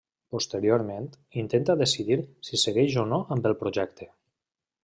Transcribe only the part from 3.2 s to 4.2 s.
amb el projecte.